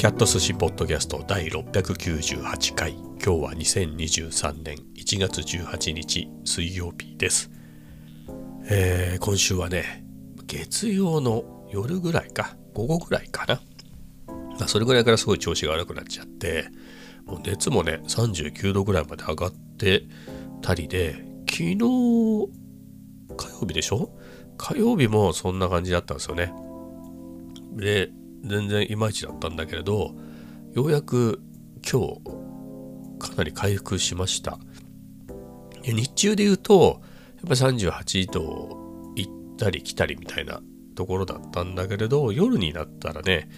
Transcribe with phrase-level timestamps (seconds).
[0.00, 2.92] キャット寿司ポッドキャスト第698回。
[2.92, 7.50] 今日は2023年1月18日水曜日です、
[8.70, 10.06] えー今週はね
[10.46, 12.56] 月曜の夜ぐらいか。
[12.72, 13.60] 午後ぐらいかな、
[14.58, 16.68] まあ、それぐらいからすごい調子が悪くなっちゃって
[17.26, 20.04] もう熱もね39度ぐらいまで上がって
[20.62, 24.18] たりで昨日火曜日でしょ？
[24.56, 26.54] 火曜日もそんな感じだったんですよね。
[27.72, 28.08] で
[28.44, 30.14] 全然いまいちだったんだけれど
[30.72, 31.42] ようやく
[31.88, 32.20] 今日
[33.18, 34.58] かなり回復しました。
[35.84, 37.00] 日中で言うと
[37.42, 40.60] やっぱり38度行ったり来たりみたいな
[40.94, 43.48] ところだったんだけれど夜になったらね、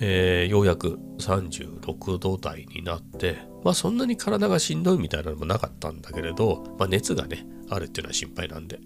[0.00, 8.80] えーようやく36度台になってまあそんなに体がしんどいみたいなのもなかったんだけれど、まあ、熱がねあるっていうのは心配なんで、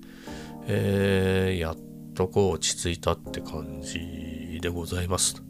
[0.69, 1.77] えーやっ
[2.15, 5.43] とこう落ち着いたって感じでございます。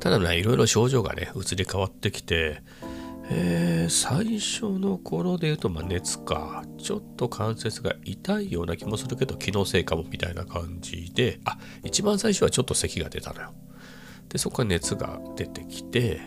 [0.00, 2.62] ただねいろいろ症状がね移り変わってきて
[3.30, 13.52] えー最初の頃で言うと、まあ、熱かちょっと関節が痛いような気もするけど気のせいかもみたいな感じであ一番最初はちょっと咳が出たのよ。
[14.28, 16.20] でそこから熱が出てきて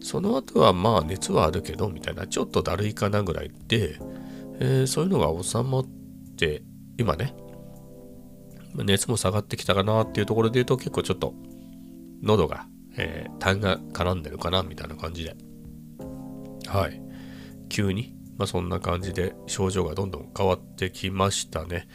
[0.00, 3.98] その後はまあ熱はあるけどみたいなちょっとだるいかなぐらいで、
[4.60, 5.86] えーそういうのが収まっ
[6.36, 6.62] て
[6.98, 7.34] 今ね
[8.74, 11.34] 熱も下がってきたかなっていうところで言うと結構ちょっと
[12.22, 15.36] 喉が、えー、痰が絡んでるかなみたいな感じで。
[16.66, 17.02] はい。
[17.68, 21.88] 急に、まあ、そんな感じで症状がどんどん変わってきましたね。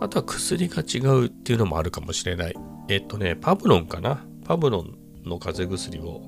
[0.00, 2.54] あとは薬が違うっていうのもあるかもしれない。
[2.88, 4.24] えっとねパブロンかな。
[4.44, 6.22] パブロンの風邪薬を、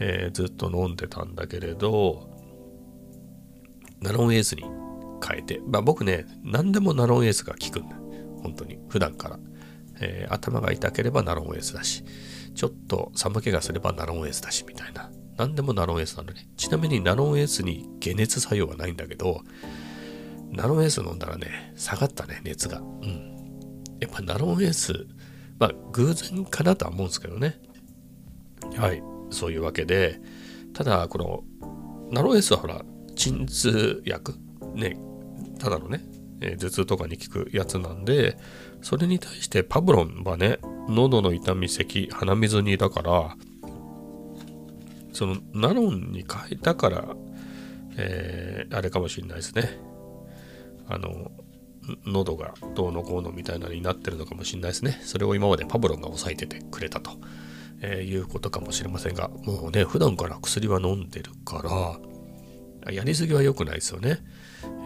[0.00, 2.28] えーずっと飲んでたんだけれど
[4.00, 4.64] ナロンエースに
[5.24, 7.96] 変えて、まあ、僕ね何でもナロンエースが効くんだ。
[8.44, 9.38] 本当に普段から、
[10.00, 12.04] えー頭が痛ければナロンエースだし
[12.54, 15.10] ちょっと寒気がすればナロンエースだしみたいな。
[15.36, 16.46] 何でもナロンエースなのね。
[16.56, 19.40] ちなみにナロンエースに解熱作用はないんだけど
[20.52, 22.78] ナロンエース飲んだらね下がったね熱が。
[22.78, 23.34] うん。
[23.98, 25.06] やっぱナロンエース
[25.58, 27.58] まあ偶然かなとは思うんですけどね。
[28.76, 29.02] はい。
[29.30, 30.20] そういうわけで
[30.72, 31.42] ただこの
[32.12, 32.82] ナロンエースはほら
[33.16, 34.34] 鎮痛薬
[34.74, 34.96] ね
[35.58, 36.04] ただのね、
[36.44, 38.36] え頭痛とかに効くやつなんで
[38.82, 43.36] それに対してパブロンはね喉の痛み咳鼻水にだから
[45.14, 47.06] そのナロンに変えたから、
[47.96, 49.78] えーあれかもしれないですね。
[50.88, 51.30] あの
[52.04, 54.98] 喉がどうのこうのみたいなのになってるのかもしれないですね。
[55.04, 57.12] それを今までパブロンが抑えててくれたと、
[57.80, 62.00] えーいうことかもしれませんがもうね普段から薬は飲んでるか
[62.82, 64.18] らやりすぎは良くないですよね、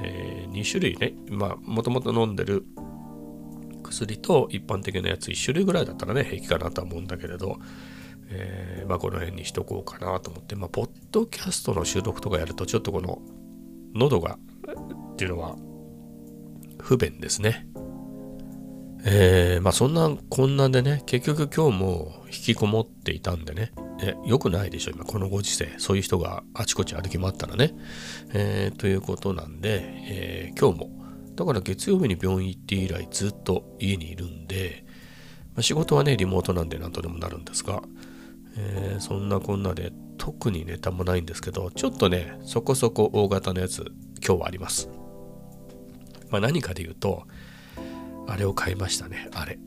[0.02, 1.14] え2種類ね。
[1.30, 2.64] まあもともと飲んでる
[3.82, 7.58] 薬と一般的なやつ1種類ぐらいだったらね平気かなとは思うんだけれど、
[8.30, 10.54] えーまあこの辺にしとこうかなと思って。
[10.56, 13.20] まあポッドキャストの収録とかやるとちょっとこの
[13.94, 14.38] 喉が
[15.12, 15.56] っていうのは
[16.80, 17.66] 不便ですね。
[19.04, 23.72] えーまあそんなこんなんでね結局今日も引きこもっていたんでね。
[24.00, 25.74] えよくないでしょ今このご時世。
[25.78, 27.74] そういう人があちこち歩き回ったらね、
[28.32, 30.90] えーということなんで、えー今日も
[31.34, 34.84] だから月曜日に病院行って以来ずっと家にいるんで、
[35.54, 37.82] まあ仕事はねリモートなんで何とでもなるんですが、
[38.56, 43.92] えーそんなこんなで特にネタもないんですけどちょっとねそこそこ大型のやつ
[44.24, 44.88] 今日はあります。
[46.30, 47.26] まあ何かで言うと
[48.26, 49.58] あれを買いましたねあれ、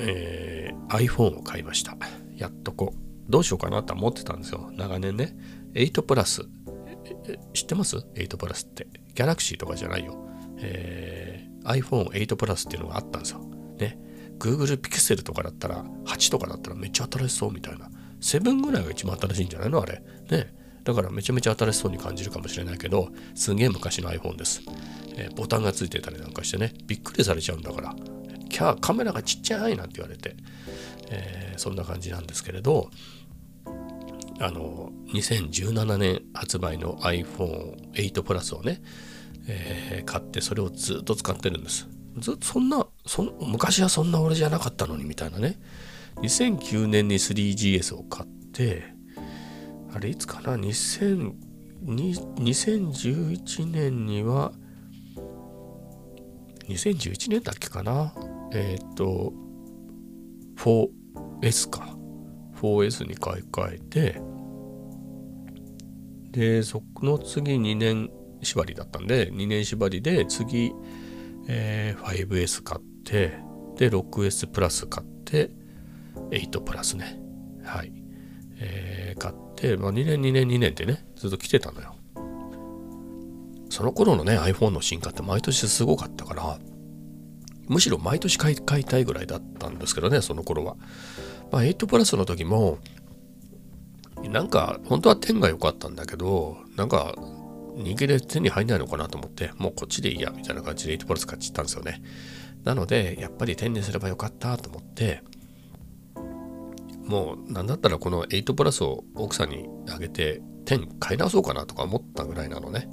[0.00, 1.96] えー iPhone を買いました。
[2.36, 3.07] やっとこう。
[3.28, 5.36] どうしようかなと思ってたんですよ長年ね
[5.74, 6.42] 8プラス
[7.52, 8.86] 知ってます ?8 プラスって。
[9.14, 10.16] ギャラクシーとかじゃないよ。
[10.58, 11.48] えー
[11.82, 13.40] iPhone8 プラスっていうのがあったんですよ。
[13.78, 13.98] ね。
[14.38, 17.90] Google Pixel とかだったら、8とかだったらめっちゃ新しそうみたいな。
[18.20, 19.82] 7ぐらいが一番新しいんじゃないの？
[19.82, 20.02] あれ。
[20.30, 20.54] ね。
[20.84, 24.62] だからめちゃめちゃ新しそうに感じるかもしれないけど、すげえ昔の iPhone です。
[25.16, 27.94] えーボタンがついてたりなんかしてね、びっくりされちゃうんだから。
[28.48, 30.36] キャー、カメラがちっちゃいなんて言われて、
[31.10, 32.90] えーそんな感じなんですけれど、
[34.40, 38.80] あの2017年発売の iPhone8 プラスをね、
[39.48, 41.88] えー買ってそれをずっと使ってるんです。
[42.18, 45.58] ずっとそんなそ昔はそんな俺じゃなかったのにみたいなね。
[46.16, 48.84] 2009年に 3GS を買って
[49.94, 51.32] あれいつかな ?2000、
[51.84, 54.52] 2011年には
[56.68, 58.12] 2011年だっけかな？
[58.52, 59.32] えっ、と
[60.56, 60.88] 4
[61.40, 61.98] 4S か。
[62.60, 64.20] 4S に買い替えて
[66.30, 68.10] でそこの次2年
[68.42, 70.72] 縛りだったんで2年縛りで次、
[71.48, 73.38] えー 5S 買って
[73.76, 75.50] で 6S プラス買って
[76.30, 77.20] 8プラスね。
[77.64, 77.92] はい、
[78.58, 81.94] えー、買って、まあ、2年2年2年ってねずっと来てたのよ。
[83.70, 86.58] その頃のね iPhone の進化って毎年すごかったから
[87.68, 90.76] むしろ毎年買い買いたいぐらいだったんですけどねその頃は、
[91.50, 92.78] まあ、8プラスの時も
[94.24, 97.14] なんか本当は10が良かったんだけどなんか
[97.76, 102.02] 人気で手に入んないのかなと思ってもうこっちでいいやみたいな感じで8プラス買っちゃったんですよね。
[102.64, 105.22] なのでやっぱり10にすればよかったと思って
[107.06, 112.88] もう何だったらこの8プラスを奥さんにあげて10買い直そうかなとか思ったぐらいなのね、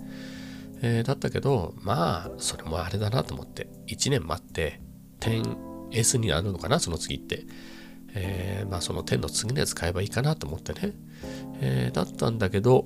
[0.81, 4.81] えー、だったけどまあそれもあれだなと思って1年待って
[5.19, 7.45] 10S になるのかなその次って、
[8.13, 10.93] えー、まあその10の次のやつ買えばいいかなと思ってね、
[11.61, 12.85] えー、だったんだけど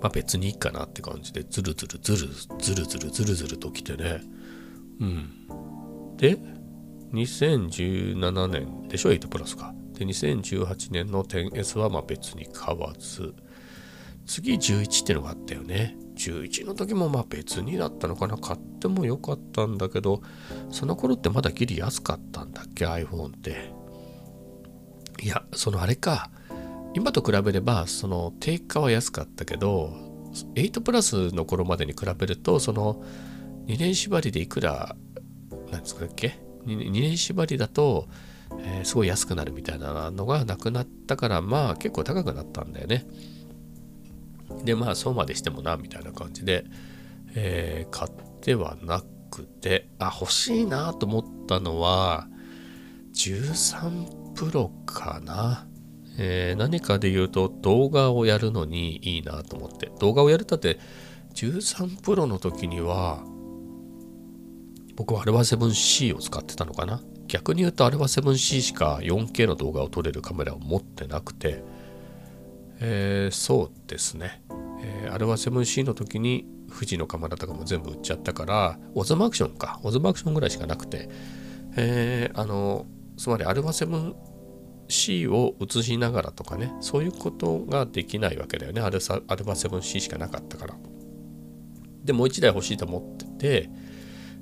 [0.00, 2.28] まあ別にいいかなって感じでズルズルズル
[2.58, 4.20] ズルズルズルズルと来てね。
[5.00, 6.16] うん。
[6.16, 6.36] で
[7.12, 9.72] 2017年でしょ8プラスか。
[9.92, 13.32] で2018年の 10S はまあ別に買わず。
[14.26, 15.96] 次11ってのがあったよね。
[16.16, 18.36] 11の時もまあ別にだったのかな。
[18.36, 20.22] 買ってもよかったんだけど
[20.70, 23.72] その頃ってまだギリ安かったんだっけ？iPhone って。
[25.22, 26.30] いやそのあれか。
[26.94, 29.94] 今と比べればその定価は安かったけど
[30.54, 33.02] 8プラスの頃までに比べるとその
[33.66, 34.94] 2年縛りでいくら
[35.70, 38.08] なんですかっけ？2, 年縛りだと、
[38.58, 43.06] えー、すごい安くなるみたいなのがなくなったからまあ結構高くなったんだよね。
[44.64, 46.64] でまあそうまでしてもなみたいな感じで、
[47.34, 52.28] えー、買ってはなくてあ欲しいなと思ったのは
[53.14, 55.66] 13プロかな。
[56.18, 59.90] えー、何かで言うと動画をやるのにいいなと思って。
[59.98, 60.78] 動画をやるたって
[61.34, 63.24] 13プロの時には
[64.94, 67.02] 僕は α7C を使ってたのかな。
[67.28, 71.62] 逆に言うと α7C しか 4K の動画を撮れるカメラを持ってなくて、
[72.84, 74.42] えー、そうですね、
[74.82, 79.78] えー、α7C の時に富士のカメラとかも全部売っちゃったからオズマアクションか。
[79.84, 81.08] オズマアクションぐらいしかなくて、
[81.76, 82.86] えー、あの
[83.16, 88.80] つまり α7C を映しながらとかねそういうことができないわけだよね。
[88.80, 90.74] アルサアルバ 7C しかなかったから。
[92.02, 93.26] でもう1台欲しいと思って
[93.62, 93.70] て、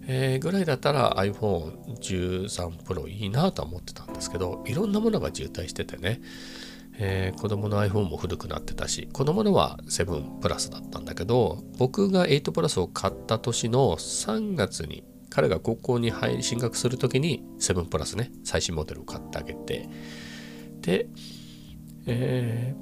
[0.06, 6.22] えー、ぐらいだったら iPhone13 Pro いいなとは思ってたんですけどいろんなものが渋滞しててね、
[7.02, 19.88] えー、子供の iPhone も古くなってたし子供のは7プラスだったんだけど僕が8プラスを買った年の3月に彼が高校に入り進学する時に7プラスね最新モデルを買ってあげて
[20.82, 21.06] で、
[22.06, 22.74] え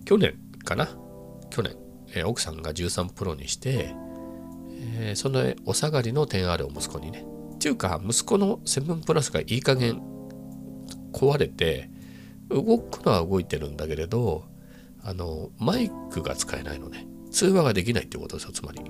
[0.00, 0.34] ー、去年
[0.64, 0.88] かな？
[1.50, 1.74] 去年、
[2.14, 3.94] えー、奥さんが13プロにして、
[5.00, 7.24] えー、そのお下がりの 10R を息子にね。
[7.54, 10.00] っていうか息子の7プラスがいい加減
[11.12, 11.90] 壊れて
[12.50, 14.44] 動くのは動いてるんだけれど
[15.02, 17.06] あのマイクが使えないのね。
[17.30, 18.80] 通話ができないってことですよつまり。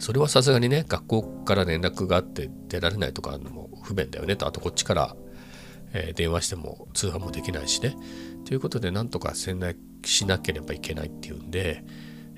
[0.00, 4.36] それはさすがにね学校から連絡があって出られないとかのも不便だよね。
[4.36, 5.16] とあとこっちから
[5.94, 7.96] えー、電話しても通話もできないしね。
[8.44, 11.84] ということで、なんとか洗内しなければいけないっていうんで、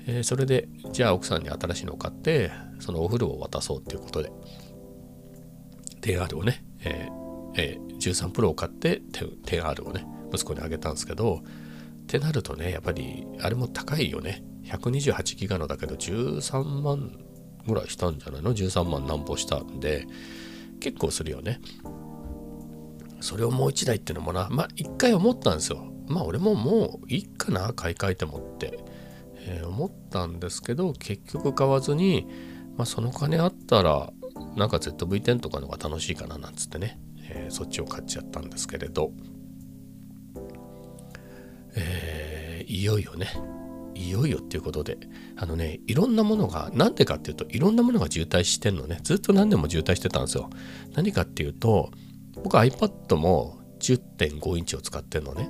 [0.05, 4.31] えー、それで、じゃあ奥さんに新しいのを買って、そのお風呂を渡そうっていうことで、
[6.01, 7.26] 10R をね、えー
[7.57, 14.43] えー、13プロを買って 10R をね、息子にあげたんですけど、ってなるとね、やっぱり、あれも高いよね。
[14.65, 17.17] 128ギガのだけど13万
[17.65, 20.07] ぐらいしたんじゃないの ?13 万何歩したんで、
[20.79, 21.59] 結構するよね。
[23.19, 28.79] それをもう一台っていうのもなまあ一回思ったんですよまあ俺ももういいかな買い替えてもって、
[29.35, 32.27] えー、思ったんですけど結局買わずに、
[32.77, 34.11] まあ、その金あったら
[34.55, 36.99] なんか ZV-10 とかのが楽しいかななんつってね、
[37.37, 39.11] えー、そっちを買っちゃったんですけれど、
[41.75, 43.27] えー、いよいよね。
[43.95, 44.95] いよいよっていうことで
[45.37, 48.99] あのねいろんなものがなんでかっていうといろんなものが渋滞してんのね。
[49.03, 50.49] ずっと何年も渋滞してたんですよ。
[50.93, 51.91] 何かっていうと
[52.43, 55.49] 僕 iPad も10.5インチを使ってるのね。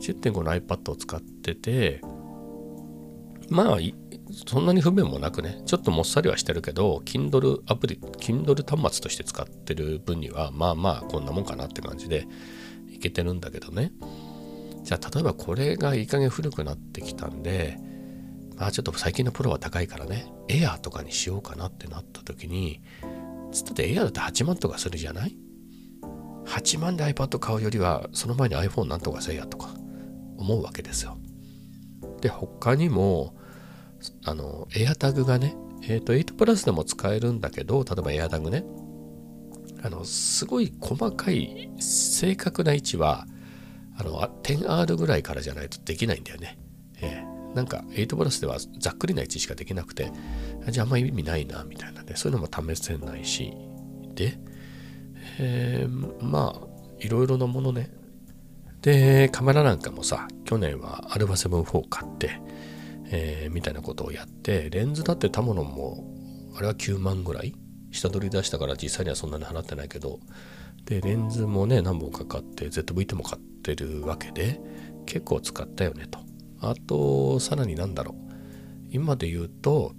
[0.00, 2.02] 10.5の iPad を使ってて、
[3.48, 3.78] まあ、
[4.30, 12.26] そんなに不便もなくね、ちょっともっさりはしてるけど、Kindle アプリ、Kindle 端末として使ってる分には、まあまあ、こんなもんかなって感じで
[12.90, 13.92] いけてるんだけどね。
[14.82, 17.78] じゃあ、例えばこれがいい加減古くなってきたんで、
[18.56, 22.80] まあちょっと最近のプロは高いからね、エアーとかにしようかなってなった時に、
[23.52, 25.36] つったってエアーだって8万とかするじゃない
[26.46, 29.68] ？8万で iPad 買うよりはその前に iPhone なんとかせえやとか
[30.36, 31.18] 思うわけですよ。
[32.20, 33.34] で他にも
[34.24, 38.64] あの AirTag がね、えっ、ー、と8プラスでも使えるんだけど例えば AirTag ね。
[39.82, 43.26] あのすごい細かい正確な位置は
[43.98, 46.58] あの 10R ぐらいからじゃないとできないんだよね。
[47.02, 50.10] えー、なんか8プラスではざっくりな位置しかできなくて
[50.70, 52.14] じゃああんまり意味ないなみたいなね。
[52.16, 53.52] そういうのも試せないし
[54.14, 54.38] で、
[55.38, 56.66] えー、まあ
[57.00, 57.90] いろいろなものね。
[58.80, 62.40] でカメラなんかもさ去年は α7-4 買って、
[63.10, 66.04] えー、みたいなことをやってレンズだってたものも
[66.56, 67.54] あれは9万ぐらい？
[67.90, 70.18] 下取り出したから実際にはそんなに払ってないけど
[70.84, 74.60] でレンズもね何本か買って ZV-10 も買ってるわけで
[75.06, 76.18] 結構使ったよねと。
[76.60, 78.24] あとさらになんだろう。
[78.90, 79.92] 今で言うと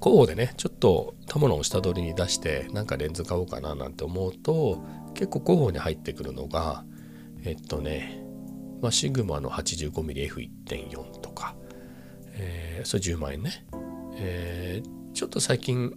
[0.00, 4.82] 候補でねちょっと他物を下取りに出してなんかレンズ買おうかななんて思うと
[5.14, 6.84] 結構候補に入ってくるのが
[7.42, 8.22] えっとね、
[8.82, 11.54] まあ、シグマの 85mmF1.4 とか、
[12.34, 13.66] えー、それ10万円ね、
[14.16, 15.94] えー、ちょっと最近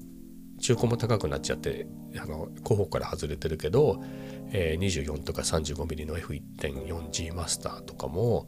[0.59, 1.87] 中古も高くなっちゃって
[2.19, 4.03] あの候補から外れてるけど、
[4.51, 8.47] えー、24とか 35mm の F1.4G マスターとかも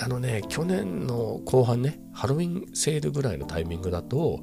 [0.00, 4.40] あのね去年の後半ねハロウィンセールぐらいのタイミングだと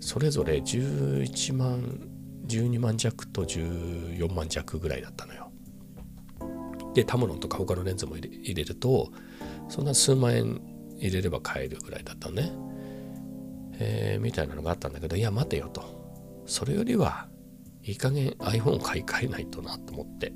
[0.00, 2.08] それぞれ11万
[2.46, 5.50] 12万弱と14万弱ぐらいだったのよ。
[6.94, 9.10] でタモロンとか他のレンズも入れると
[9.68, 10.60] そんな数万円
[11.02, 12.52] 入れれば買えるぐらいだったね。
[13.78, 16.42] えー、みたいなのがあったんだけどいや待てよと。
[16.46, 17.28] それよりは
[17.82, 20.32] いい加減 iPhone 買い替えないとなと思って。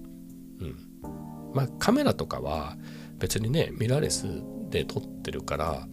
[0.61, 0.76] うん。
[1.54, 2.76] まあカメラとかは
[3.18, 4.26] 別にねミラーレス
[4.70, 5.87] で撮ってるから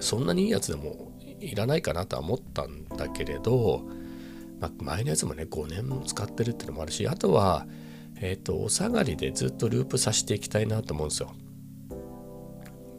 [0.00, 3.82] そんなにいいやつでもいらないかなとは思ったんだけれど、
[4.60, 7.66] まあ、前のやつもね5年も使ってるっていうのもあるしあとは
[8.20, 11.34] えっ、ー、とお下がりでずっとループさせていきたいなと思うんですよ。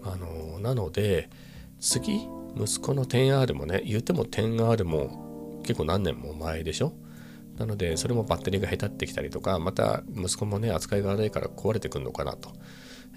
[0.03, 1.29] あのなので
[1.79, 2.27] 次
[2.57, 6.93] 息子の 10R もね言うても 10R も結構何年も前でしょ？
[7.57, 12.51] なのでそれもバッテリーが下手ってきたりとかまた息子もね扱いが悪いから壊れてくるのかなと、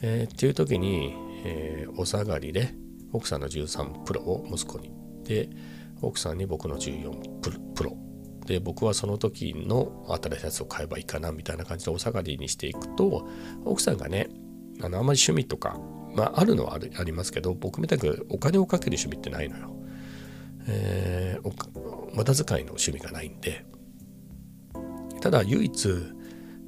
[0.03, 2.75] えー、っていう時に、えー、お下がりで
[3.13, 4.93] 奥さんの13プロを息子に。
[5.25, 5.49] で
[6.03, 7.97] 奥さんに僕の14プロ
[8.47, 13.27] で僕はその時の新しいやつを買えばいいかなみたいな感じでお下がりにしていくと
[13.65, 14.29] 奥さんがね
[14.83, 15.81] あのあんまり趣味とか
[16.17, 19.77] まあ、あるのはあるありますけど、僕みたくお金をかける趣味ってないのよ。
[20.67, 23.67] えー、無駄遣いの趣味がないんで。
[25.21, 25.89] ただ、唯一、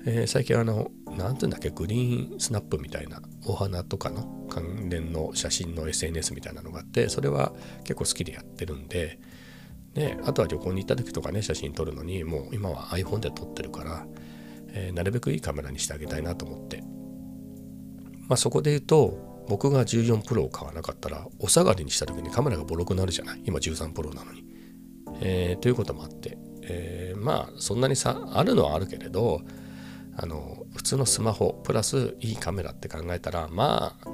[0.05, 7.53] えー、最近あの、なんていうんだっけ、グリーンスナップみたいなお花とかの関連の写真の SNS みたいなのがあって、それは
[7.85, 9.19] 結構好きでやってるんで、
[9.95, 14.07] ね、あとは旅行に行った時とかね、写真撮るのに、もう今は iPhone で撮ってるから、
[14.69, 16.83] えー、なるべくいいカメラにしてあげたいなと思って。
[18.29, 23.43] まあそこで言うと、僕が14プロを買わなかったらお下がりにした時にカメラがボロくなるじゃない？
[23.45, 24.45] 今13プロなのに、
[25.21, 29.41] えー、ということもあって、えー、まあそんなに差あるのはあるけれど
[30.17, 34.09] あの普通のスマホプラスいいカメラって考えたらまあ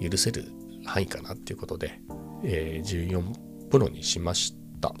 [0.00, 0.46] 許せる
[0.84, 2.00] 範囲かなっていうことで、
[2.44, 4.92] えー、14プロにしました。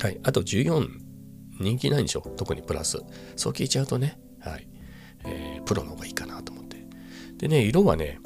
[0.00, 0.18] はい。
[0.22, 0.88] あと14
[1.60, 2.20] 人気ないんでしょ？
[2.20, 2.98] 特にプラス。
[3.34, 4.18] そう聞いちゃうとね。
[4.40, 4.68] はい、
[5.24, 6.52] えー、プロの方がいいかなと
[7.38, 8.18] でね、色はね、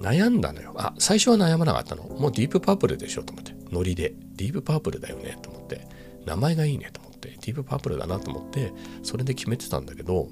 [0.00, 0.74] 悩んだのよ。
[0.76, 2.04] あ、最初は悩まなかったの。
[2.04, 3.54] もうディープパープルでしょと思って。
[3.70, 4.14] ノリで。
[4.34, 5.86] ディープパープルだよねと思って。
[6.26, 7.30] 名前がいいねと思って。
[7.30, 10.28] ディープパープルだなと思って、それで決めてたんだけど、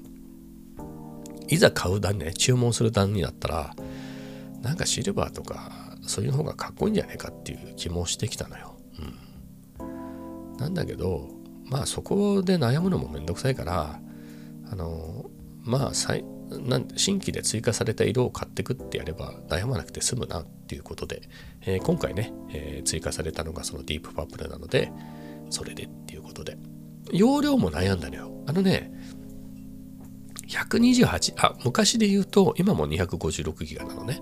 [1.47, 3.75] いざ買う段ね、注文する段になったら、
[4.61, 8.77] なんかシルバーとか、そういう方がかっこいいんじゃないかっていう気もしてきたのよ。
[9.79, 10.57] うん。
[10.57, 11.29] なんだけど、
[11.65, 13.99] まあそこで悩むのもめんどくさいから、
[14.69, 15.29] あの、
[15.63, 15.93] まあ
[16.59, 21.21] なん新規で追加された色を買ってくってやれば悩まなくて済むなっていうことで、
[21.61, 24.91] えー、今回ね、えー、追加されたのがそのディープパープルなので
[25.49, 26.57] それでっていうことで。
[27.11, 28.31] 容量も悩んだのよ。
[28.47, 28.91] あのね
[30.47, 34.21] 128あ昔で言うと今も256ギガなのね。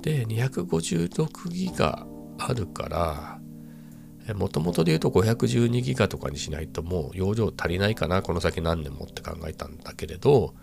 [0.00, 2.06] で256ギガ
[2.38, 10.54] あるからもともとで言うと512ギガとかにしないともう容量足りないかなこの先何年もって考えたんだけれど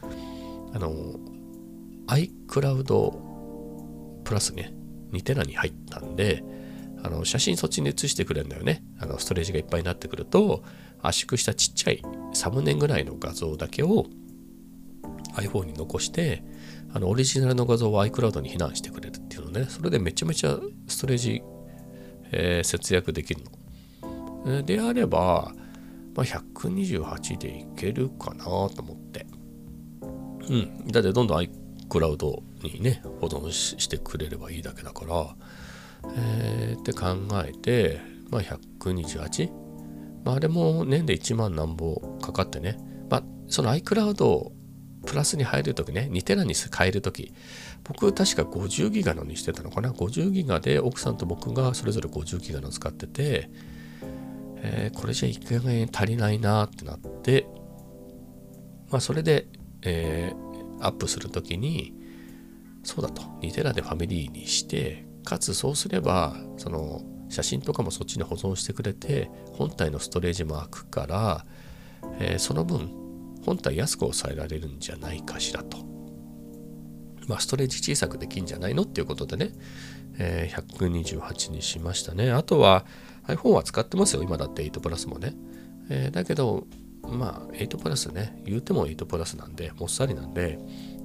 [0.76, 0.92] あの
[2.08, 4.74] iCloud プラスね
[5.14, 6.44] 2テラに入ったんで
[7.02, 8.84] あの写真そっちに写してくれるんだよね。
[9.00, 10.64] あのストレージがいっぱいになってくると
[11.02, 12.02] 圧縮したちっちゃい
[12.34, 14.08] サムネぐらいの画像だけを
[15.36, 16.44] iPhone に残して
[16.94, 19.66] あのオリジナルの画像を iCloud に避難してくれるっていうのね。
[19.70, 21.42] それでめちゃめちゃストレージ、
[22.32, 23.42] えー、節約できる
[24.44, 24.64] の。
[24.64, 25.54] であれば、
[26.16, 29.26] まあ、128でいけるかなと思って。
[30.50, 30.88] うん。
[30.88, 31.48] だってどんどん
[31.90, 35.36] iCloud にね、保存してくれればいいだけだから、
[36.16, 38.00] えー、って考えて、
[38.30, 39.52] まあ 128?
[40.24, 42.78] まあ、あれも年で1万何ぼかかってね、
[43.10, 44.52] まあ、その iCloud
[45.06, 47.34] プラスに入るときね、2テラに変えるとき、
[47.84, 49.92] 僕確か50ギガのにしてたのかな。
[49.92, 53.50] 50ギガで奥さんと僕がそれぞれ50ギガの使ってて、
[54.58, 57.48] えー、これじゃ1回円足りないなってなって、
[58.90, 59.48] まあそれで、
[59.86, 61.94] えー、アップするときに、
[62.84, 71.46] そうだと、2テラでファミリーにして、かつそうすれば、その写真とかもそっちに保存してくれて、本体のストレージも開くから、
[72.20, 72.92] えー、その分、
[73.44, 75.78] 本体安く抑えられるんじゃないかしらと。
[77.28, 79.52] まあ、ストレージ小さくできんじゃないのっていうことでね、
[80.18, 82.32] えー、128にしましたね。
[82.32, 82.86] あとは
[83.28, 84.24] iPhone は使ってますよ。
[84.24, 85.34] 今だって8プラスもね。
[85.90, 86.68] えー、だけど、
[87.10, 90.60] まあ、8プラスね、言うても8プラスなんで、もっさりなんで、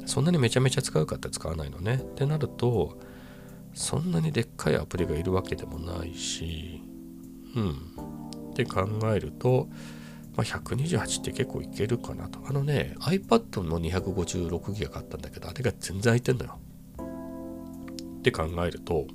[0.07, 1.95] そんなにめちゃめちゃ使うかって使わないのね。
[1.95, 2.99] ってなると、
[3.75, 6.83] そんなにでっかいアプリがいるわけでもないし、
[7.55, 8.51] うん。
[8.51, 9.69] って考えると、
[10.37, 12.41] まあ、128って結構いけるかなと。
[12.47, 16.59] あのね、iPad の256ギガ買ったんだけど、あれが全然空いてんのよ。
[18.19, 19.07] って考えると、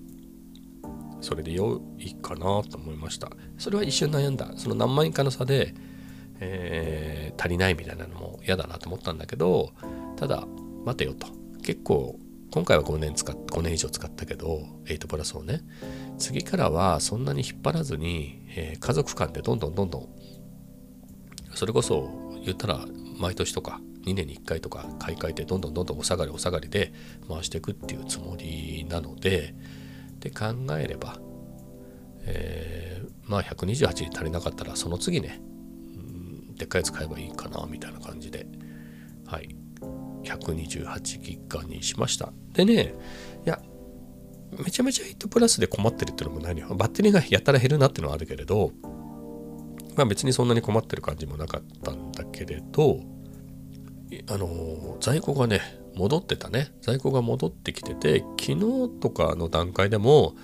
[1.22, 3.32] それで良いかなと思いました。
[3.58, 4.52] それは一瞬悩んだ。
[4.58, 5.74] その何万円かの差で、
[6.40, 9.72] えー、足りないみたいなのも嫌だなと思ったんだけど、
[10.16, 10.48] ただ、
[10.86, 11.28] 待てよと。
[11.64, 12.20] 結構、
[12.52, 15.62] 今回は5年使っ、5年以上使ったけど、8プラスをね、
[16.18, 20.10] 次からはそんなに引っ張らずに、えー、家族間でどんどんどんどん
[21.54, 22.86] それこそ言ったら
[23.20, 26.94] 毎年とか2年に1回とか買い替えてどんどんどんどんお下がりお下がりで
[27.28, 29.56] 回していくっていうつもりなので
[30.20, 30.46] で考
[30.78, 31.20] えれば、
[32.26, 35.42] えー、まあ128に足りなかったらその次ね、
[36.58, 38.48] でっかいやつ買えばいいかなみたいな感じで
[39.26, 39.56] はい
[40.24, 42.96] 128ギガにしましたでね
[43.46, 43.62] いや
[44.58, 48.72] めちゃめちゃ8プラスで困ってるってのも何バッテリーがやたら減るなってのはあるけれど
[49.96, 53.00] まあ別にそんなに困ってる感じもなかったんだけれど、
[54.28, 55.62] あの、在庫がね、
[55.96, 56.74] 戻ってたね。
[56.82, 60.36] 在庫が戻ってきてて、昨日とかの段階でも、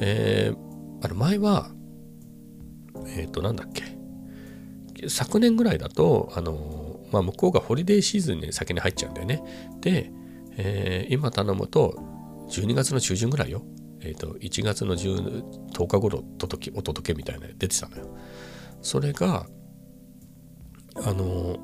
[0.00, 1.70] えー、あの前は、
[3.06, 3.97] えっ、ー、と、なんだっけ。
[5.08, 9.42] 昨年ぐらいだと、あの、まあ、向こうがホリデーシーズンに先に入っちゃうんだよね。
[9.80, 10.10] で、
[10.56, 11.94] えー、今頼むと、
[12.48, 13.62] 12月の中旬ぐらいよ。
[14.00, 18.16] えっ、ー、と、1月の 10, 10日頃届き、お届けみたいな出てたのよ。
[18.82, 19.46] それが
[21.04, 21.58] あの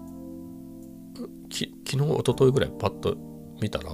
[1.49, 3.17] き昨日一昨日ぐらいパッと
[3.61, 3.91] 見たら、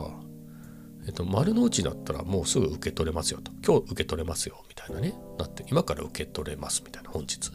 [1.06, 7.50] えっと、丸の内だったらもうすぐ受け取れますよと今日受け取れますよみたいなねなって今から受け取れますみたいな本日、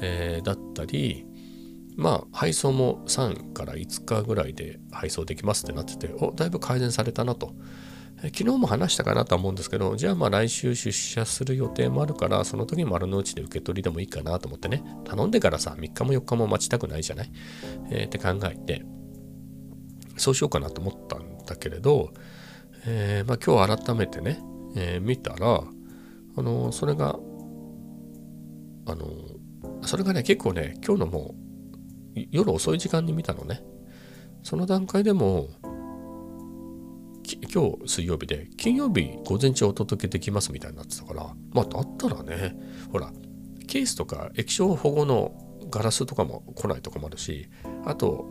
[0.00, 1.26] えー、だったり
[1.96, 7.54] まあ配送も3から5日ぐらいで配送できますってなってておだいぶ改善されたなと。
[8.22, 17.30] え昨日も話したかなとは思うんですけど、じゃあまあ来週出社する予定もあるから、その時丸の内で受け取りでもいいかなと思ってね、頼んでからさ、3日も4日も待ちたくないじゃない、
[17.90, 18.84] えー、って考えて、
[20.16, 22.12] そうしようかなと思ったんだけれど、
[22.86, 24.40] えー、まあ今日改めてね、
[24.76, 25.62] えー、見たら、
[26.38, 27.18] あのそれが、
[28.88, 29.06] あの
[29.86, 31.34] それがね、結構ね、今日のも
[32.16, 33.62] う夜遅い時間に見たのね。
[34.42, 35.48] その段階でも、
[37.52, 42.54] 今日水曜日で金曜日午前中お届けできますみたいになってたからまあだったらね
[42.92, 43.12] ほら
[43.66, 45.32] ケースとか液晶保護の
[45.68, 47.48] ガラスとかも来ないとかもあるし
[47.84, 48.26] あと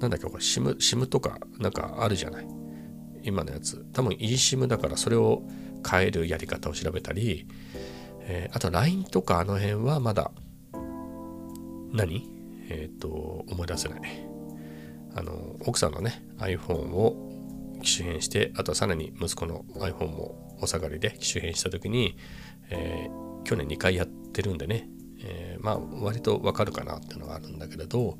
[0.00, 2.46] なんだっけこれ SIM, SIM とかなんかあるじゃない
[3.22, 5.42] 今のやつ多分 eSIM だからそれを
[5.88, 7.46] 変えるやり方を調べたり、
[8.20, 10.30] えー、あと LINE とかあの辺はまだ
[11.92, 12.28] 何？
[12.68, 13.08] えっ、ー、と
[13.48, 14.00] 思い出せない。
[15.14, 17.32] あの奥さんのね iPhone を
[17.82, 22.18] 機種変してあとはさらに息子の iPhone もお下がりで機種変した時に、
[22.70, 24.88] えー、去年2回やってるんでね、
[25.20, 28.18] えー、まあ割とわかるかなっていうのがあるんだけれど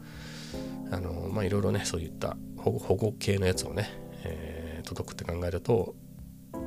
[0.91, 3.91] あのまあいろいろねそういった保護系のやつをね、
[4.25, 5.95] えー、届くって考えると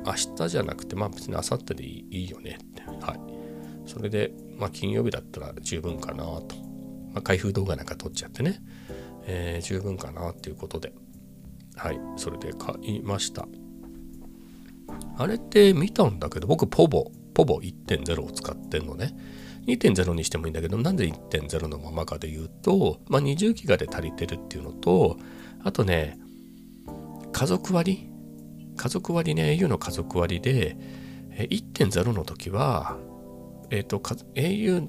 [0.06, 2.82] 明日じゃなくてまあ別に明後日でいいよねって。
[3.04, 3.20] はい。
[3.86, 6.54] それでまあ金曜日だったら十分かなと、
[7.12, 8.62] まあ、開封動画なんか撮っちゃってね、
[9.26, 10.92] えー、十分かなっていうことで
[11.80, 13.48] はい、それで買いました。
[15.16, 19.16] あれって見たんだけど、僕、ポボ、ポボ1.0を使ってんのね。
[19.66, 25.16] 2.0にしてもいいんだけど、なんで1.0のままかで言うと、まあ、20ギガで足りてるっていうのと、
[25.64, 26.18] あとね、
[27.32, 28.10] 家族割
[28.76, 30.76] 家族割ね、au の家族割で、
[31.30, 32.98] 1.0の時は、
[33.70, 34.86] えっ、ー、と、au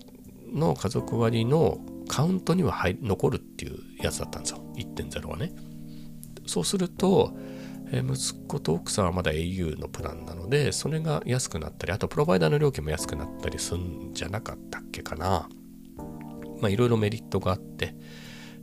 [0.54, 4.64] の家族割のカウントには入残るっていうやつだったんですよ。
[4.76, 5.54] 1.0はね。
[6.46, 7.36] そうすると、
[7.92, 15.50] え息子と奥さんはまだ au のプランなので、それが安くなったり、あとプロバイダーの料金も安くなったりするんじゃなかったっけかな。
[16.62, 17.96] まあいろいろメリットがあって、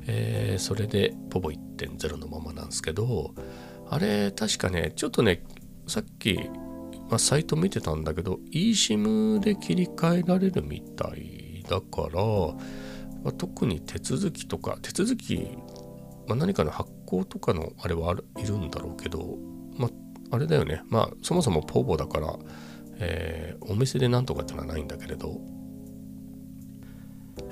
[0.07, 3.35] えー、それでポボ1.0のままなんですけど
[3.91, 5.43] あれ確かねちょっとね
[5.87, 6.39] さっき、
[7.11, 12.23] まあ、サイト見てたんだけど eSIM で切り替えられるみたいだから、
[13.25, 15.37] まあ、特に手続きとか手続き、
[16.27, 19.37] まあ、何かの発行とかのあれはいるんだろうけど、
[19.77, 22.37] まあ、あれだよねまあそもそもポボだから、
[22.99, 25.41] えー、お店でなんとかってのはないんだけれど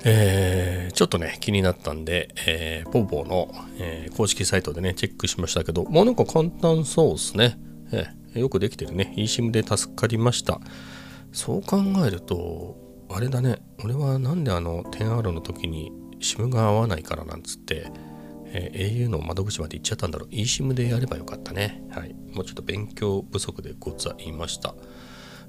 [0.03, 7.59] えー、ちょっとね、気になったんで、えー、ポーポーの、えー、公式サイトでね、チェックしましたけど、まあなんか簡単そうですね。
[7.91, 9.13] えー、よくできてるね。
[9.17, 10.59] eSIM で助かりました。
[11.31, 12.77] そう考えると、
[13.09, 17.91] あれだね、俺はなんであの 10R の時に SIM が合わないからなんつって、
[18.45, 20.29] えー、au の窓口まで行っちゃったんだろう。
[20.29, 21.83] eSIM でやればよかったね。
[21.89, 22.15] はい。
[22.33, 24.75] もうちょっと勉強不足でございました。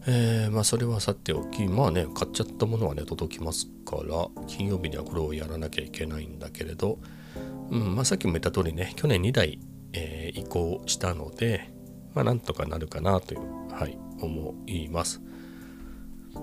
[0.06, 6.98] えー、まあそれはさておきまあね買っちゃったものはね届きますから金曜日にはこれをやらなきゃいけないんだけれど、
[7.70, 9.58] うんまあ、さっきも言った通りね去年2台、
[9.92, 11.70] えー、移行したので
[12.14, 13.40] まあなんとかなるかなという
[13.70, 15.20] はい思います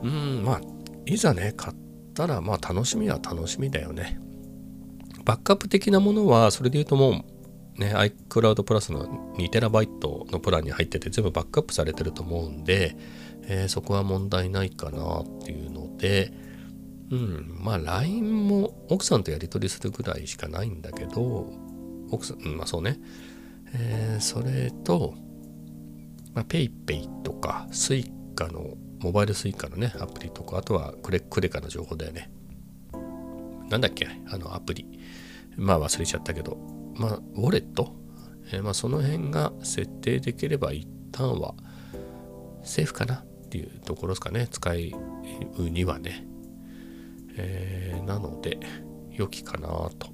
[0.03, 0.61] うんまあ
[1.05, 1.75] いざね買っ
[2.13, 4.19] たらまあ楽しみは楽しみだよね。
[5.23, 7.23] バックアップ的なものはそれで言うとも
[7.77, 12.95] うね iCloud プラスの 2TB のプランに入ってて全部バックアップされてると思うんで
[13.47, 16.31] えー、そこは問題ないかなっていうので、
[17.11, 21.51] うん、まあ LINE も奥さんとやり取りするぐらいしかないんだけど、
[22.11, 22.99] 奥さん、うん、まあそうね、
[23.73, 25.13] えー、それと、
[26.33, 32.31] まあ、PayPay とか Suica の、モバイル Suica のね、アプリとか、あとはクレクレカの情報だよね。
[33.69, 34.07] なんだっけ？
[34.29, 34.99] あのアプリ。
[35.57, 36.57] まあ忘れちゃったけど、
[36.95, 37.95] まあ、ウォレット、
[38.51, 41.53] えー、まあその辺が設定できれば一旦は
[42.63, 44.47] セーフかなっていうところですかね。
[44.49, 46.25] 使うにはね、
[47.37, 48.59] えー、なので
[49.11, 49.67] 良きかな
[49.99, 50.09] と。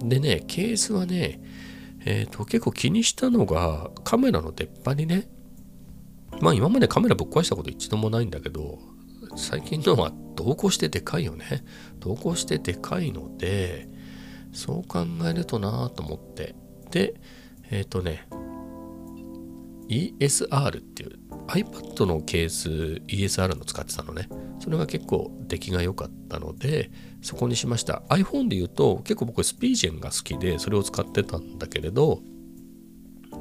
[0.00, 1.40] でねケースはね
[2.04, 5.28] えっ、ー、と結構気にしたのがカメラの出っ歯にね。
[6.40, 8.78] まあ今までカメラぶっ壊したこと一度もないんだけど
[9.36, 11.64] 最近のは同行してでかいよね。
[11.98, 13.88] 同行してでかいので
[14.52, 16.54] そう考えるとなぁと思って。
[16.90, 17.14] で
[17.70, 18.28] えっ、ー、とね
[19.88, 21.18] ESR っていう
[21.48, 22.70] iPad のケース
[23.06, 24.28] ESR の使ってたのね。
[24.60, 26.90] それが結構出来が良かったので
[27.22, 28.02] そこにしました。
[28.08, 32.20] iPhone で言うと結構僕スピージェンが好きでそれを使ってたんだけれど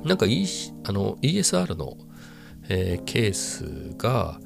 [0.04, 0.46] なんか、e、
[0.86, 1.98] あの ESR の、
[2.70, 4.40] えー、ケースが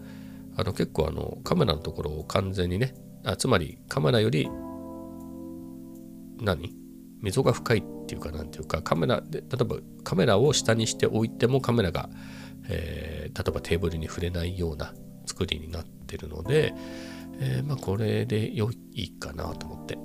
[0.55, 4.49] あの結構あのカメラのところを完全にねあつまりカメラより
[6.41, 6.75] 何？
[7.19, 12.09] 溝が深いっていうかなんていうかカメラで例えばカメラを下にしておいてもカメラが
[12.69, 14.93] えー、例えばテーブルに触れないような
[15.25, 16.73] 作りになってるので、
[17.39, 19.97] えー、まあこれで良いかなと思って。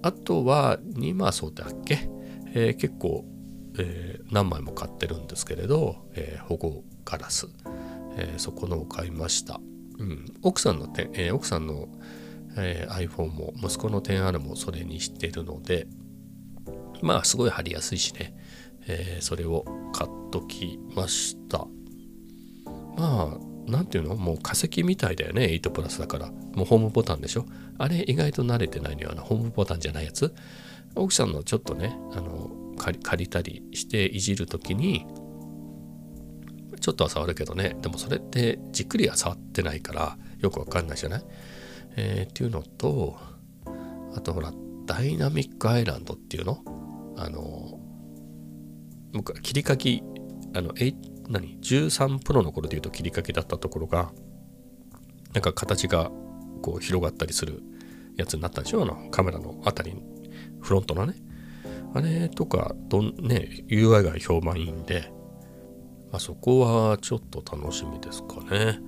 [0.00, 2.08] あとは2マソだっけ、
[2.54, 3.24] えー、結構、
[3.78, 7.48] えー、何枚も買ってるんですけれど、えー、保護ガラス、
[8.18, 9.60] えー、そこのを買いました。
[9.98, 11.88] うん、奥さんの、えー、奥さんの、
[12.58, 15.86] えー、iPhone も息子の 10R もそれにしてるので
[17.00, 18.36] まあすごい貼りやすいしね、
[18.86, 21.66] えー、それを買っときました。
[22.98, 24.14] まあ何ていうの？
[24.16, 25.46] もう化石みたいだよね。
[25.46, 26.30] 8プラスだから。
[26.54, 27.46] もうホームボタンでしょ？
[27.78, 29.10] あれ意外と慣れてないのよ。
[29.12, 30.34] うなホームボタンじゃないやつ。
[30.94, 35.06] 奥さんのちょっとねあの借りたりしていじる時に
[36.88, 37.76] ちょっとは触るけどね。
[37.82, 41.24] でもそれってじっくりは触ってないからよくわかんないじゃない、
[41.96, 43.18] えー、っていうのと
[44.14, 44.54] あとほら
[44.86, 46.62] ダイナミックアイランドっていうの？
[47.18, 47.78] あの
[49.12, 50.02] 僕は切り欠き
[50.56, 50.72] あの
[51.28, 54.10] 何？13プロの頃で言うと切り欠きだったところが
[55.34, 56.10] なんか形が
[56.62, 57.62] こう広がったりする
[58.16, 58.82] やつになったでしょ？
[58.84, 59.94] あのカメラのあたり
[60.62, 61.16] フロントのね。
[61.92, 65.12] あれとかどんね UI が評判いいんで、
[66.10, 68.78] まあ、そこはちょっと楽しみですかね。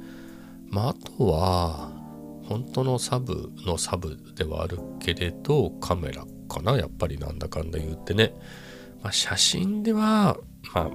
[0.69, 1.93] まああとは
[2.49, 8.35] 本当のサブのサブではあるけれどカメラかなやっぱりなんだかんだ言ってね、
[9.03, 10.37] まあ、写真では
[10.75, 10.91] まあ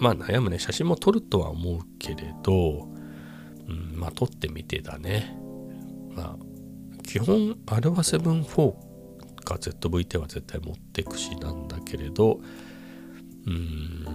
[0.00, 0.58] まあ悩むね。
[0.58, 2.88] 写真も撮るとは思うけれど、
[3.68, 5.36] うん、まあ撮ってみてだね。
[6.14, 6.36] まあ
[7.04, 8.88] 基本アルファ7-4
[9.48, 12.40] か ZV-10 は絶対持ってくしなんだけれど
[13.46, 14.06] うん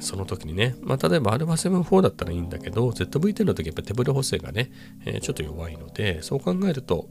[0.00, 4.70] その時にね、まあ、例えば α7-4 だったらいいんだけど ZV-10 の時やっぱ手ブレ補正がね、
[5.06, 7.08] えー、ちょっと弱いのでそう考えると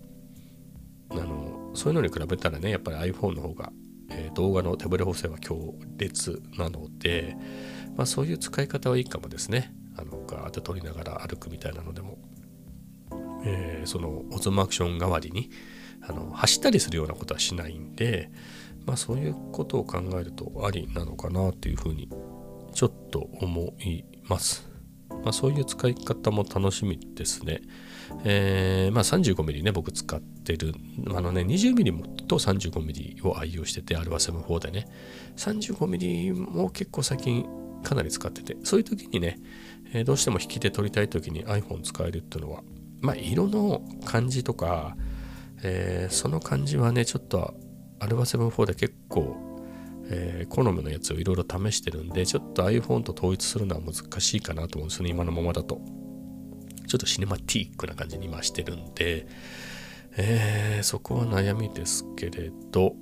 [1.12, 3.72] あのそういうのに比べたらねやっぱり iPhone の方が
[4.10, 7.36] えー、動画の手ブレ補正は強烈なので、
[7.96, 9.74] まあ、そういう使い方はいいかもですね。
[9.96, 12.18] あのガーって撮りながら歩くみたいなのでも、
[13.46, 15.52] えー、そのオズマアクション代わりに
[16.02, 18.32] あの走ったりするようなことはしないんで、
[18.88, 22.10] まあ、そういうことを考えるとありなのかなというふうに
[22.74, 24.74] ちょっと思います。
[25.10, 27.62] まあ、そういう使い方も楽しみですね。
[28.26, 30.74] えー、まあ 35mm ね、僕使ってる。
[31.16, 34.86] あのね、20mm と 35mm を愛用してて、α7-4 でね。
[35.38, 37.46] 35mm も結構最近
[37.84, 39.40] かなり使ってて、そういう時にね、
[39.94, 42.64] えー、どうしても引きで撮りたい時に iPhone 使えるっていうのは、
[43.00, 44.98] まあ色の感じとか、
[45.64, 47.54] えー、その感じはね、ちょっと
[48.00, 49.53] α7-4 で結構
[50.10, 55.82] えー、好みのやつをいろいろ試してるんで、ちょっと iPhone と統一するのは難しいかなと思うんですよね、今のままだと。
[56.88, 59.26] ちょっとシネマティックな感じに今してるんで、
[60.16, 62.96] えー、そこは悩みですけれど、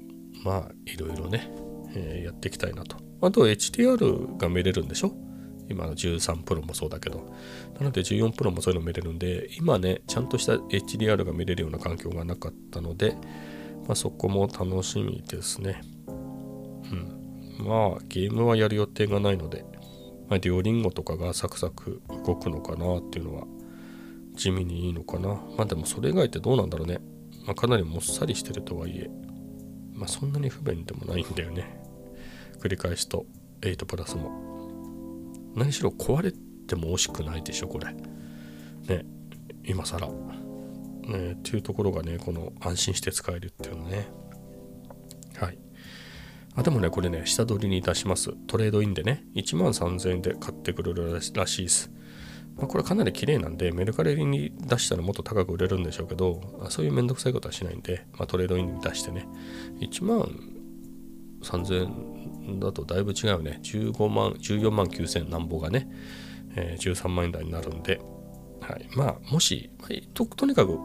[0.44, 1.52] まあ、いろいろね、
[1.94, 2.98] えー、やっていきたいなと。
[3.22, 5.14] あと HDR が見れるんでしょ？
[5.70, 7.34] 今の13 Pro もそうだけど。
[7.80, 13.16] なので14 Pro もそういうの見れるんで、今ね、ちゃんとした HDR が見れるような環境がなかったので、
[13.88, 15.82] まあ、そこも楽しみですね。
[17.62, 19.66] まあ、ゲームはやる予定がないので、
[20.28, 23.46] まあ、デュオリンゴとかがサクサク動くのかなっていうのは
[24.36, 25.30] 地味にいいのかな。
[25.58, 27.00] まあでもそれ以外ってどうなんだろうね。
[27.46, 29.10] まあ、かなりもっさりしてるとはいえ、
[29.94, 31.82] まあそんなに不便でもないんだよね。
[32.60, 33.26] 繰り返すと
[33.62, 34.32] 8プラスも。
[35.56, 37.94] 何しろ壊れても惜しくないでしょ、これ。
[37.94, 39.06] ね、
[39.66, 40.08] 今更。
[40.08, 44.08] ね、っていうところがね、この安心して使えるっていうのね。
[45.36, 45.58] はい。
[46.56, 48.34] あでもね、これね、下取りに出します。
[48.48, 51.92] トレードインでね、1万3000円で買ってくれるらしいです。
[52.58, 59.28] まあ、これかなり綺麗なんで、メルカリに出したらもっと高く売れるんでしょうけど、そういうめんどくさいことはしないんで、まあ、トレードインに出してね、
[59.80, 60.30] 1万
[61.42, 61.90] 3000
[62.50, 65.90] 円だとだいぶ違うね、15万、14万9000なんぼがね、
[66.56, 68.02] えー、13万円台になるんで、
[68.60, 69.72] はい、まあ、もし、
[70.14, 70.78] ととにかく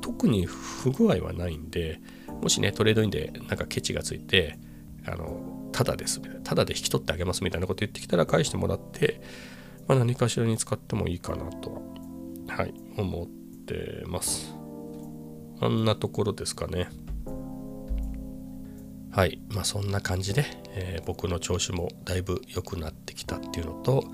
[0.00, 2.00] 特に不具合はないんで、
[2.40, 4.58] もしね、トレードインでなんかケチがついて、
[5.06, 9.20] あの、ただです、ただで引き取ってあげますみたいなこと言ってきたら返してもらって、
[9.88, 11.72] まあ、何かしらに使ってもいいかなと
[12.48, 13.26] は、はい、思っ
[13.64, 14.54] てます。
[15.60, 16.88] あんなところですかね。
[19.12, 19.40] はい。
[19.48, 24.04] まあそんな感じで、えー、僕の調子もだいぶ良くなってきたっていうのと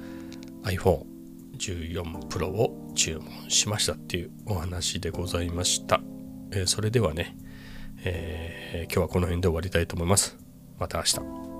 [0.62, 6.00] iPhone14 Pro を注文しましたっていうお話でございました。
[6.50, 7.36] えー、それではね、
[8.04, 10.45] えー、今日はこの辺で終わりたいと思います。
[10.78, 11.55] また明日。